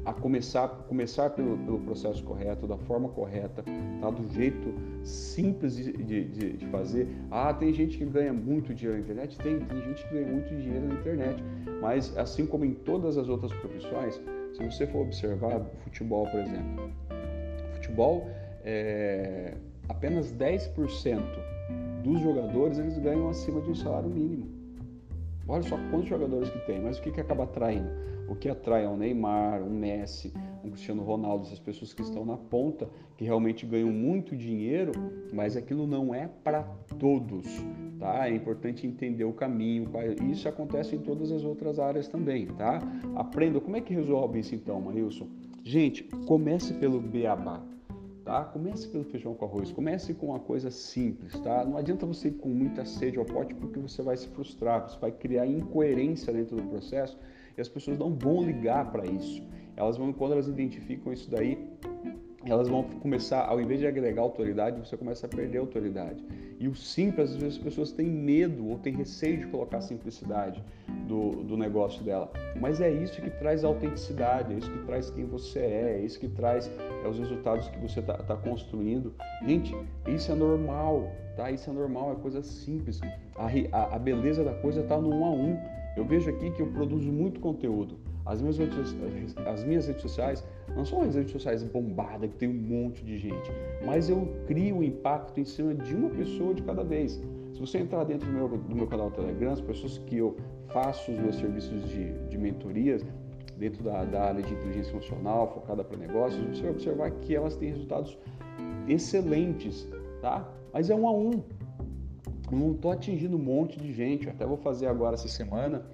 a 0.04 0.12
começar, 0.12 0.68
começar 0.88 1.30
pelo, 1.30 1.56
pelo 1.58 1.78
processo 1.80 2.22
correto, 2.24 2.66
da 2.66 2.76
forma 2.76 3.08
correta, 3.08 3.64
tá? 4.00 4.10
do 4.10 4.32
jeito 4.32 4.74
simples 5.04 5.76
de, 5.76 5.92
de, 5.92 6.56
de, 6.56 6.66
fazer. 6.66 7.08
Ah, 7.30 7.54
tem 7.54 7.72
gente 7.72 7.98
que 7.98 8.04
ganha 8.04 8.32
muito 8.32 8.74
dinheiro 8.74 8.98
na 8.98 9.04
internet? 9.04 9.38
Tem, 9.38 9.60
tem 9.60 9.82
gente 9.82 10.04
que 10.06 10.14
ganha 10.14 10.26
muito 10.26 10.48
dinheiro 10.48 10.86
na 10.88 10.94
internet. 10.94 11.42
Mas 11.80 12.16
assim 12.16 12.46
como 12.46 12.64
em 12.64 12.74
todas 12.74 13.16
as 13.16 13.28
outras 13.28 13.52
profissões, 13.52 14.20
se 14.54 14.64
você 14.64 14.86
for 14.86 15.02
observar 15.02 15.60
futebol, 15.84 16.26
por 16.26 16.40
exemplo, 16.40 16.90
futebol, 17.74 18.28
é, 18.64 19.54
apenas 19.88 20.32
10% 20.32 21.22
dos 22.02 22.20
jogadores 22.20 22.78
eles 22.78 22.98
ganham 22.98 23.28
acima 23.28 23.60
de 23.60 23.70
um 23.70 23.74
salário 23.74 24.08
mínimo. 24.08 24.61
Olha 25.48 25.62
só 25.62 25.76
quantos 25.90 26.08
jogadores 26.08 26.48
que 26.50 26.58
tem, 26.66 26.80
mas 26.80 26.98
o 26.98 27.02
que, 27.02 27.10
que 27.10 27.20
acaba 27.20 27.44
atraindo? 27.44 27.90
O 28.28 28.36
que 28.36 28.48
atrai 28.48 28.84
é 28.84 28.88
um 28.88 28.96
Neymar, 28.96 29.62
um 29.62 29.70
Messi, 29.70 30.32
um 30.64 30.70
Cristiano 30.70 31.02
Ronaldo, 31.02 31.44
essas 31.44 31.58
pessoas 31.58 31.92
que 31.92 32.02
estão 32.02 32.24
na 32.24 32.36
ponta, 32.36 32.88
que 33.16 33.24
realmente 33.24 33.66
ganham 33.66 33.90
muito 33.90 34.36
dinheiro, 34.36 34.92
mas 35.32 35.56
aquilo 35.56 35.86
não 35.86 36.14
é 36.14 36.28
para 36.42 36.62
todos, 36.98 37.46
tá? 37.98 38.28
É 38.28 38.34
importante 38.34 38.86
entender 38.86 39.24
o 39.24 39.32
caminho, 39.32 39.90
isso 40.30 40.48
acontece 40.48 40.94
em 40.94 41.00
todas 41.00 41.32
as 41.32 41.44
outras 41.44 41.78
áreas 41.78 42.08
também, 42.08 42.46
tá? 42.46 42.80
Aprenda 43.16 43.60
como 43.60 43.76
é 43.76 43.80
que 43.80 43.92
resolve 43.92 44.38
isso 44.38 44.54
então, 44.54 44.80
Marilson. 44.80 45.26
Gente, 45.64 46.04
comece 46.26 46.74
pelo 46.74 47.00
beabá 47.00 47.71
tá? 48.24 48.44
Comece 48.44 48.88
pelo 48.88 49.04
feijão 49.04 49.34
com 49.34 49.44
arroz, 49.44 49.72
comece 49.72 50.14
com 50.14 50.26
uma 50.26 50.38
coisa 50.38 50.70
simples, 50.70 51.38
tá? 51.40 51.64
Não 51.64 51.76
adianta 51.76 52.06
você 52.06 52.28
ir 52.28 52.32
com 52.32 52.48
muita 52.48 52.84
sede 52.84 53.18
ao 53.18 53.24
pote 53.24 53.54
porque 53.54 53.78
você 53.78 54.02
vai 54.02 54.16
se 54.16 54.28
frustrar, 54.28 54.88
você 54.88 54.98
vai 54.98 55.12
criar 55.12 55.46
incoerência 55.46 56.32
dentro 56.32 56.56
do 56.56 56.62
processo 56.62 57.18
e 57.56 57.60
as 57.60 57.68
pessoas 57.68 57.98
não 57.98 58.14
vão 58.14 58.42
ligar 58.42 58.90
para 58.90 59.06
isso. 59.06 59.42
Elas 59.76 59.96
vão, 59.96 60.12
quando 60.12 60.32
elas 60.32 60.48
identificam 60.48 61.12
isso 61.12 61.30
daí, 61.30 61.71
elas 62.46 62.68
vão 62.68 62.82
começar, 62.82 63.44
ao 63.44 63.60
invés 63.60 63.80
de 63.80 63.86
agregar 63.86 64.22
autoridade, 64.22 64.78
você 64.78 64.96
começa 64.96 65.26
a 65.26 65.28
perder 65.28 65.58
autoridade. 65.58 66.24
E 66.58 66.66
o 66.68 66.74
simples, 66.74 67.30
às 67.30 67.36
vezes 67.36 67.58
as 67.58 67.62
pessoas 67.62 67.92
têm 67.92 68.06
medo 68.06 68.68
ou 68.68 68.78
têm 68.78 68.94
receio 68.94 69.38
de 69.38 69.46
colocar 69.46 69.78
a 69.78 69.80
simplicidade 69.80 70.62
do, 71.06 71.42
do 71.44 71.56
negócio 71.56 72.02
dela. 72.02 72.30
Mas 72.60 72.80
é 72.80 72.90
isso 72.90 73.20
que 73.20 73.30
traz 73.30 73.64
autenticidade, 73.64 74.52
é 74.52 74.56
isso 74.58 74.70
que 74.70 74.78
traz 74.84 75.10
quem 75.10 75.24
você 75.24 75.58
é, 75.58 75.98
é 75.98 76.04
isso 76.04 76.18
que 76.18 76.28
traz 76.28 76.70
é, 77.04 77.08
os 77.08 77.18
resultados 77.18 77.68
que 77.68 77.78
você 77.78 78.00
está 78.00 78.14
tá 78.14 78.36
construindo. 78.36 79.14
Gente, 79.46 79.74
isso 80.06 80.30
é 80.30 80.34
normal, 80.34 81.10
tá? 81.36 81.50
Isso 81.50 81.70
é 81.70 81.72
normal, 81.72 82.12
é 82.12 82.22
coisa 82.22 82.42
simples. 82.42 83.00
A, 83.36 83.46
a, 83.76 83.96
a 83.96 83.98
beleza 83.98 84.44
da 84.44 84.54
coisa 84.54 84.80
está 84.80 85.00
no 85.00 85.10
um 85.10 85.24
a 85.24 85.30
um. 85.30 85.58
Eu 85.96 86.04
vejo 86.04 86.30
aqui 86.30 86.50
que 86.50 86.62
eu 86.62 86.66
produzo 86.68 87.10
muito 87.12 87.40
conteúdo. 87.40 87.98
As 88.24 88.40
minhas, 88.40 88.56
redes, 88.56 88.94
as 89.46 89.64
minhas 89.64 89.86
redes 89.86 90.02
sociais 90.02 90.44
não 90.76 90.84
são 90.84 91.02
as 91.02 91.14
redes 91.14 91.32
sociais 91.32 91.62
bombadas 91.62 92.30
que 92.30 92.36
tem 92.36 92.48
um 92.48 92.54
monte 92.54 93.04
de 93.04 93.16
gente, 93.16 93.50
mas 93.84 94.08
eu 94.08 94.28
crio 94.46 94.76
um 94.76 94.82
impacto 94.82 95.38
em 95.38 95.44
cima 95.44 95.74
de 95.74 95.94
uma 95.94 96.10
pessoa 96.10 96.54
de 96.54 96.62
cada 96.62 96.82
vez. 96.82 97.20
Se 97.52 97.60
você 97.60 97.78
entrar 97.78 98.04
dentro 98.04 98.26
do 98.26 98.32
meu, 98.32 98.48
do 98.48 98.74
meu 98.74 98.86
canal 98.86 99.10
Telegram, 99.10 99.52
as 99.52 99.60
pessoas 99.60 99.98
que 99.98 100.16
eu 100.16 100.36
faço 100.68 101.12
os 101.12 101.18
meus 101.18 101.36
serviços 101.36 101.88
de, 101.88 102.12
de 102.28 102.38
mentorias, 102.38 103.04
dentro 103.58 103.84
da, 103.84 104.04
da 104.04 104.22
área 104.24 104.42
de 104.42 104.52
inteligência 104.52 104.90
emocional, 104.90 105.52
focada 105.52 105.84
para 105.84 105.96
negócios, 105.96 106.42
você 106.48 106.62
vai 106.62 106.70
observar 106.72 107.10
que 107.12 107.34
elas 107.34 107.54
têm 107.56 107.70
resultados 107.70 108.18
excelentes, 108.88 109.88
tá? 110.20 110.48
Mas 110.72 110.90
é 110.90 110.94
um 110.94 111.06
a 111.06 111.12
um. 111.12 111.42
Eu 112.50 112.58
não 112.58 112.72
estou 112.72 112.90
atingindo 112.90 113.36
um 113.36 113.40
monte 113.40 113.78
de 113.78 113.92
gente. 113.92 114.26
Eu 114.26 114.32
até 114.32 114.44
vou 114.44 114.56
fazer 114.56 114.86
agora 114.86 115.14
essa 115.14 115.28
semana 115.28 115.84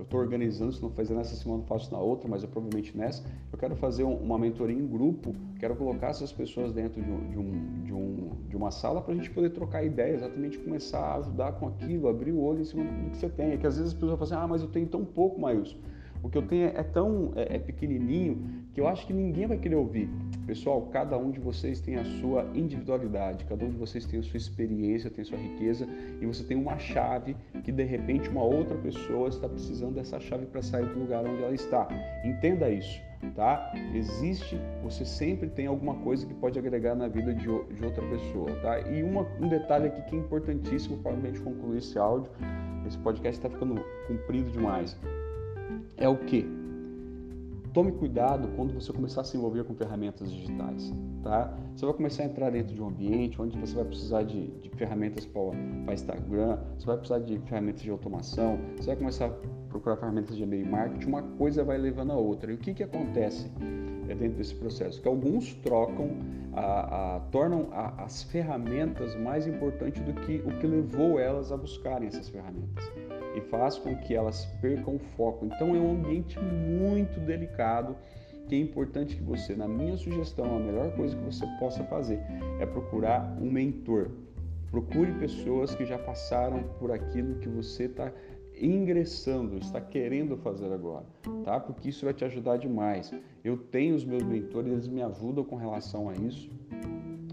eu 0.00 0.04
estou 0.04 0.18
organizando, 0.18 0.72
se 0.72 0.82
não 0.82 0.90
fazer 0.90 1.14
nessa 1.14 1.36
semana, 1.36 1.62
faço 1.64 1.92
na 1.92 1.98
outra, 1.98 2.26
mas 2.26 2.42
é 2.42 2.46
provavelmente 2.46 2.96
nessa. 2.96 3.22
Eu 3.52 3.58
quero 3.58 3.76
fazer 3.76 4.02
uma 4.02 4.38
mentoria 4.38 4.76
em 4.76 4.86
grupo, 4.86 5.34
quero 5.58 5.76
colocar 5.76 6.08
essas 6.08 6.32
pessoas 6.32 6.72
dentro 6.72 7.02
de, 7.02 7.10
um, 7.10 7.30
de, 7.30 7.38
um, 7.38 7.82
de, 7.82 7.92
um, 7.92 8.30
de 8.48 8.56
uma 8.56 8.70
sala 8.70 9.02
para 9.02 9.12
a 9.12 9.16
gente 9.16 9.30
poder 9.30 9.50
trocar 9.50 9.84
ideia, 9.84 10.14
exatamente 10.14 10.58
começar 10.58 11.00
a 11.00 11.16
ajudar 11.16 11.52
com 11.52 11.68
aquilo, 11.68 12.08
abrir 12.08 12.32
o 12.32 12.40
olho 12.40 12.62
em 12.62 12.64
cima 12.64 12.82
do 12.82 13.10
que 13.10 13.18
você 13.18 13.28
tem. 13.28 13.52
É 13.52 13.56
que 13.58 13.66
às 13.66 13.76
vezes 13.76 13.92
as 13.92 13.94
pessoas 13.94 14.18
falam 14.18 14.24
assim, 14.24 14.44
ah, 14.44 14.48
mas 14.48 14.62
eu 14.62 14.68
tenho 14.68 14.86
tão 14.86 15.04
pouco, 15.04 15.38
Maílson. 15.38 15.76
O 16.22 16.28
que 16.28 16.36
eu 16.36 16.42
tenho 16.42 16.66
é 16.66 16.82
tão 16.82 17.32
é, 17.34 17.56
é, 17.56 17.58
pequenininho 17.58 18.66
que 18.74 18.80
eu 18.80 18.86
acho 18.86 19.06
que 19.06 19.12
ninguém 19.12 19.46
vai 19.46 19.56
querer 19.56 19.76
ouvir. 19.76 20.08
Pessoal, 20.46 20.82
cada 20.92 21.16
um 21.16 21.30
de 21.30 21.40
vocês 21.40 21.80
tem 21.80 21.96
a 21.96 22.04
sua 22.04 22.46
individualidade, 22.54 23.44
cada 23.44 23.64
um 23.64 23.70
de 23.70 23.76
vocês 23.76 24.04
tem 24.04 24.20
a 24.20 24.22
sua 24.22 24.36
experiência, 24.36 25.10
tem 25.10 25.22
a 25.22 25.24
sua 25.24 25.38
riqueza 25.38 25.88
e 26.20 26.26
você 26.26 26.44
tem 26.44 26.56
uma 26.56 26.78
chave 26.78 27.36
que 27.64 27.72
de 27.72 27.84
repente 27.84 28.28
uma 28.28 28.42
outra 28.42 28.76
pessoa 28.76 29.28
está 29.28 29.48
precisando 29.48 29.94
dessa 29.94 30.20
chave 30.20 30.46
para 30.46 30.62
sair 30.62 30.86
do 30.86 30.98
lugar 30.98 31.24
onde 31.24 31.42
ela 31.42 31.54
está. 31.54 31.88
Entenda 32.24 32.68
isso, 32.68 33.00
tá? 33.34 33.72
Existe, 33.94 34.60
você 34.82 35.04
sempre 35.04 35.48
tem 35.48 35.66
alguma 35.66 35.94
coisa 35.96 36.26
que 36.26 36.34
pode 36.34 36.58
agregar 36.58 36.94
na 36.94 37.08
vida 37.08 37.32
de, 37.32 37.44
de 37.44 37.84
outra 37.84 38.06
pessoa, 38.08 38.50
tá? 38.60 38.80
E 38.90 39.02
uma, 39.02 39.26
um 39.40 39.48
detalhe 39.48 39.86
aqui 39.86 40.02
que 40.02 40.16
é 40.16 40.18
importantíssimo 40.18 40.98
para 40.98 41.12
a 41.12 41.20
gente 41.20 41.40
concluir 41.40 41.78
esse 41.78 41.98
áudio, 41.98 42.30
esse 42.86 42.98
podcast 42.98 43.38
está 43.38 43.48
ficando 43.48 43.82
comprido 44.06 44.50
demais 44.50 44.96
é 45.96 46.08
o 46.08 46.16
que? 46.16 46.46
Tome 47.72 47.92
cuidado 47.92 48.48
quando 48.56 48.74
você 48.74 48.92
começar 48.92 49.20
a 49.20 49.24
se 49.24 49.36
envolver 49.36 49.62
com 49.62 49.74
ferramentas 49.74 50.32
digitais, 50.32 50.92
tá? 51.22 51.56
Você 51.76 51.86
vai 51.86 51.94
começar 51.94 52.24
a 52.24 52.26
entrar 52.26 52.50
dentro 52.50 52.74
de 52.74 52.82
um 52.82 52.88
ambiente 52.88 53.40
onde 53.40 53.56
você 53.56 53.76
vai 53.76 53.84
precisar 53.84 54.24
de, 54.24 54.48
de 54.48 54.68
ferramentas 54.70 55.24
para 55.24 55.94
Instagram, 55.94 56.58
você 56.76 56.86
vai 56.86 56.96
precisar 56.96 57.20
de 57.20 57.38
ferramentas 57.38 57.82
de 57.82 57.90
automação, 57.90 58.58
você 58.76 58.88
vai 58.88 58.96
começar 58.96 59.26
a 59.26 59.30
procurar 59.68 59.96
ferramentas 59.96 60.36
de 60.36 60.42
e-mail 60.42 60.66
marketing, 60.66 61.06
uma 61.06 61.22
coisa 61.22 61.62
vai 61.62 61.78
levando 61.78 62.10
a 62.10 62.16
outra. 62.16 62.50
E 62.50 62.56
o 62.56 62.58
que, 62.58 62.74
que 62.74 62.82
acontece 62.82 63.48
é 64.12 64.14
dentro 64.14 64.38
desse 64.38 64.54
processo? 64.54 65.00
Que 65.00 65.08
alguns 65.08 65.54
trocam, 65.54 66.10
a, 66.52 67.16
a, 67.16 67.20
tornam 67.30 67.68
a, 67.72 68.04
as 68.04 68.22
ferramentas 68.24 69.14
mais 69.14 69.46
importantes 69.46 70.02
do 70.02 70.12
que 70.12 70.42
o 70.44 70.58
que 70.58 70.66
levou 70.66 71.18
elas 71.18 71.52
a 71.52 71.56
buscarem 71.56 72.08
essas 72.08 72.28
ferramentas 72.28 72.90
e 73.34 73.40
faz 73.40 73.78
com 73.78 73.96
que 73.96 74.14
elas 74.14 74.46
percam 74.60 74.96
o 74.96 74.98
foco. 75.16 75.46
Então 75.46 75.74
é 75.74 75.78
um 75.78 75.92
ambiente 75.92 76.38
muito 76.40 77.20
delicado 77.20 77.96
que 78.48 78.56
é 78.56 78.58
importante 78.58 79.14
que 79.14 79.22
você, 79.22 79.54
na 79.54 79.68
minha 79.68 79.96
sugestão, 79.96 80.56
a 80.56 80.58
melhor 80.58 80.90
coisa 80.96 81.14
que 81.14 81.22
você 81.22 81.46
possa 81.60 81.84
fazer 81.84 82.18
é 82.58 82.66
procurar 82.66 83.38
um 83.40 83.48
mentor. 83.48 84.10
Procure 84.72 85.12
pessoas 85.12 85.72
que 85.74 85.84
já 85.84 85.96
passaram 85.96 86.64
por 86.80 86.90
aquilo 86.90 87.36
que 87.36 87.48
você 87.48 87.84
está 87.84 88.10
ingressando, 88.60 89.56
está 89.58 89.80
querendo 89.80 90.36
fazer 90.36 90.72
agora, 90.72 91.06
tá? 91.44 91.58
Porque 91.58 91.88
isso 91.88 92.04
vai 92.04 92.12
te 92.12 92.24
ajudar 92.24 92.58
demais. 92.58 93.12
Eu 93.42 93.56
tenho 93.56 93.94
os 93.94 94.04
meus 94.04 94.22
mentores, 94.22 94.72
eles 94.72 94.88
me 94.88 95.02
ajudam 95.02 95.44
com 95.44 95.56
relação 95.56 96.08
a 96.08 96.14
isso. 96.14 96.50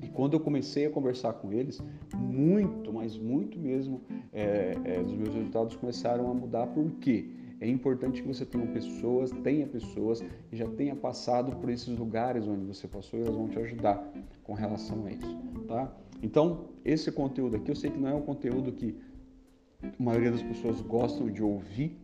E 0.02 0.08
quando 0.08 0.34
eu 0.34 0.40
comecei 0.40 0.86
a 0.86 0.90
conversar 0.90 1.34
com 1.34 1.52
eles, 1.52 1.82
muito, 2.16 2.94
mas 2.94 3.18
muito 3.18 3.60
mesmo, 3.60 4.02
é, 4.32 4.78
é, 4.86 5.02
os 5.02 5.12
meus 5.14 5.34
resultados 5.34 5.76
começaram 5.76 6.32
a 6.32 6.34
mudar. 6.34 6.68
Por 6.68 6.92
quê? 7.02 7.30
É 7.60 7.68
importante 7.68 8.22
que 8.22 8.28
você 8.28 8.46
tenha 8.46 8.68
pessoas, 8.68 9.32
tenha 9.44 9.66
pessoas 9.66 10.24
que 10.50 10.56
já 10.56 10.68
tenha 10.68 10.96
passado 10.96 11.56
por 11.56 11.70
esses 11.70 11.98
lugares 11.98 12.48
onde 12.48 12.64
você 12.66 12.88
passou 12.88 13.20
e 13.20 13.24
elas 13.24 13.36
vão 13.36 13.48
te 13.48 13.58
ajudar 13.58 14.14
com 14.44 14.54
relação 14.54 15.06
a 15.08 15.12
isso, 15.12 15.38
tá? 15.68 15.92
Então, 16.22 16.66
esse 16.86 17.12
conteúdo 17.12 17.56
aqui, 17.56 17.70
eu 17.70 17.76
sei 17.76 17.90
que 17.90 18.00
não 18.00 18.10
é 18.10 18.14
um 18.14 18.22
conteúdo 18.22 18.72
que 18.72 18.96
a 19.84 20.04
maioria 20.04 20.32
das 20.32 20.42
pessoas 20.42 20.82
gostam 20.82 21.30
de 21.30 21.44
ouvir, 21.44 21.98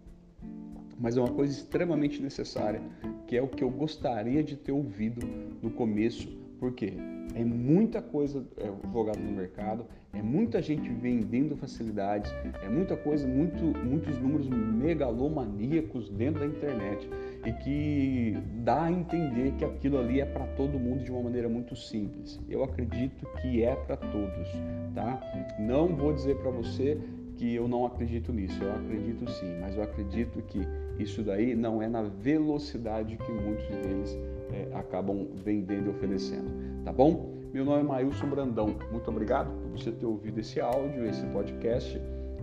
mas 0.99 1.17
é 1.17 1.19
uma 1.19 1.31
coisa 1.31 1.51
extremamente 1.51 2.21
necessária, 2.21 2.81
que 3.27 3.35
é 3.35 3.41
o 3.41 3.47
que 3.47 3.63
eu 3.63 3.69
gostaria 3.69 4.43
de 4.43 4.55
ter 4.55 4.71
ouvido 4.71 5.25
no 5.61 5.71
começo, 5.71 6.27
porque 6.59 6.93
é 7.35 7.43
muita 7.43 8.01
coisa 8.01 8.45
é, 8.57 8.71
jogada 8.91 9.19
no 9.19 9.31
mercado, 9.31 9.85
é 10.13 10.21
muita 10.21 10.61
gente 10.61 10.87
vendendo 10.89 11.57
facilidades, 11.57 12.31
é 12.61 12.69
muita 12.69 12.95
coisa, 12.95 13.27
muito, 13.27 13.63
muitos 13.83 14.19
números 14.19 14.47
megalomaníacos 14.47 16.09
dentro 16.09 16.41
da 16.41 16.45
internet 16.45 17.09
e 17.43 17.51
que 17.63 18.37
dá 18.63 18.83
a 18.83 18.91
entender 18.91 19.53
que 19.53 19.65
aquilo 19.65 19.97
ali 19.97 20.21
é 20.21 20.25
para 20.25 20.45
todo 20.55 20.79
mundo 20.79 21.03
de 21.03 21.11
uma 21.11 21.23
maneira 21.23 21.49
muito 21.49 21.75
simples. 21.75 22.39
Eu 22.47 22.63
acredito 22.63 23.25
que 23.41 23.63
é 23.63 23.75
para 23.75 23.97
todos, 23.97 24.47
tá? 24.93 25.19
Não 25.59 25.87
vou 25.87 26.13
dizer 26.13 26.37
para 26.37 26.51
você 26.51 26.99
que 27.35 27.55
eu 27.55 27.67
não 27.67 27.85
acredito 27.85 28.31
nisso, 28.31 28.63
eu 28.63 28.71
acredito 28.73 29.29
sim, 29.31 29.59
mas 29.59 29.75
eu 29.75 29.83
acredito 29.83 30.41
que 30.43 30.67
isso 30.99 31.23
daí 31.23 31.55
não 31.55 31.81
é 31.81 31.87
na 31.87 32.03
velocidade 32.03 33.17
que 33.17 33.31
muitos 33.31 33.67
deles 33.67 34.17
é, 34.51 34.67
acabam 34.75 35.27
vendendo 35.43 35.87
e 35.87 35.89
oferecendo, 35.89 36.49
tá 36.83 36.91
bom? 36.91 37.33
Meu 37.53 37.63
nome 37.63 37.81
é 37.81 37.83
Mailson 37.83 38.27
Brandão. 38.27 38.75
Muito 38.91 39.11
obrigado 39.11 39.51
por 39.61 39.77
você 39.77 39.91
ter 39.91 40.07
ouvido 40.07 40.39
esse 40.39 40.59
áudio, 40.59 41.05
esse 41.05 41.23
podcast. 41.27 42.01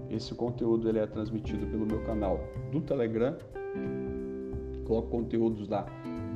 Esse 0.08 0.32
conteúdo 0.36 0.88
ele 0.88 1.00
é 1.00 1.06
transmitido 1.06 1.66
pelo 1.66 1.84
meu 1.84 2.00
canal 2.04 2.38
do 2.70 2.80
Telegram. 2.80 3.36
Coloco 4.84 5.08
conteúdos 5.08 5.68
lá 5.68 5.86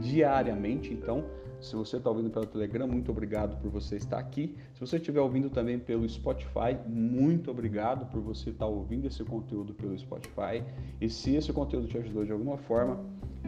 diariamente. 0.01 0.93
Então, 0.93 1.25
se 1.65 1.75
você 1.75 1.97
está 1.97 2.11
ouvindo 2.11 2.29
pelo 2.29 2.45
Telegram, 2.45 2.87
muito 2.87 3.11
obrigado 3.11 3.59
por 3.61 3.71
você 3.71 3.97
estar 3.97 4.19
aqui. 4.19 4.55
Se 4.75 4.81
você 4.81 4.97
estiver 4.97 5.21
ouvindo 5.21 5.49
também 5.49 5.79
pelo 5.79 6.07
Spotify, 6.07 6.77
muito 6.87 7.51
obrigado 7.51 8.05
por 8.11 8.21
você 8.21 8.51
estar 8.51 8.67
ouvindo 8.67 9.07
esse 9.07 9.25
conteúdo 9.25 9.73
pelo 9.73 9.99
Spotify. 9.99 10.63
E 11.01 11.09
se 11.09 11.35
esse 11.35 11.53
conteúdo 11.55 11.89
te 11.89 11.97
ajudou 11.97 12.25
de 12.25 12.33
alguma 12.33 12.59
forma, 12.59 13.01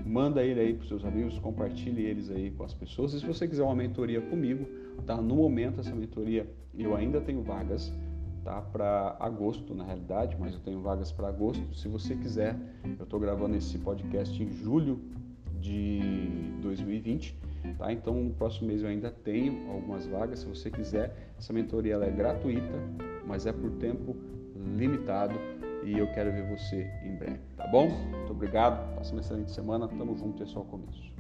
manda 0.05 0.43
ele 0.43 0.61
aí 0.61 0.73
para 0.73 0.83
os 0.83 0.89
seus 0.89 1.05
amigos, 1.05 1.39
compartilhe 1.39 2.05
eles 2.05 2.31
aí 2.31 2.51
com 2.53 2.65
as 2.65 2.73
pessoas. 2.73 3.13
E 3.13 3.21
se 3.21 3.27
você 3.27 3.47
quiser 3.47 3.63
uma 3.63 3.75
mentoria 3.75 4.23
comigo, 4.23 4.67
tá? 5.05 5.21
No 5.21 5.37
momento 5.37 5.81
essa 5.81 5.95
mentoria 5.95 6.51
eu 6.75 6.97
ainda 6.97 7.21
tenho 7.21 7.43
vagas, 7.43 7.93
tá? 8.43 8.63
Para 8.63 9.15
agosto 9.21 9.75
na 9.75 9.85
realidade, 9.85 10.37
mas 10.41 10.55
eu 10.55 10.61
tenho 10.61 10.81
vagas 10.81 11.13
para 11.13 11.29
agosto. 11.29 11.75
Se 11.75 11.87
você 11.87 12.17
quiser, 12.17 12.57
eu 12.99 13.05
estou 13.05 13.21
gravando 13.21 13.57
esse 13.57 13.77
podcast 13.79 14.43
em 14.43 14.51
julho 14.51 15.01
de 15.61 16.01
2020 16.63 17.46
Tá? 17.75 17.93
Então, 17.93 18.15
no 18.15 18.31
próximo 18.35 18.69
mês 18.69 18.83
eu 18.83 18.89
ainda 18.89 19.11
tenho 19.11 19.71
algumas 19.71 20.07
vagas. 20.07 20.41
Se 20.41 20.47
você 20.47 20.71
quiser, 20.71 21.15
essa 21.39 21.53
mentoria 21.53 21.95
ela 21.95 22.07
é 22.07 22.11
gratuita, 22.11 22.79
mas 23.27 23.47
é 23.47 23.53
por 23.53 23.71
tempo 23.73 24.17
limitado 24.77 25.35
e 25.85 25.97
eu 25.99 26.07
quero 26.13 26.33
ver 26.33 26.43
você 26.49 26.91
em 27.05 27.15
breve, 27.15 27.41
tá 27.57 27.67
bom? 27.69 27.89
Muito 27.89 28.33
obrigado, 28.33 28.97
faça 28.97 29.13
uma 29.13 29.21
excelente 29.21 29.53
semana, 29.53 29.87
tamo 29.87 30.17
junto, 30.17 30.43
é 30.43 30.47
só 30.47 30.61
o 30.61 30.65
começo. 30.65 31.13